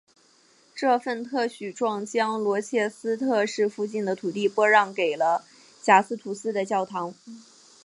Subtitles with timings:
[0.73, 5.43] 这份特许状将罗切斯特市附近的土地拨让给了
[5.83, 7.13] 贾斯图斯的教堂。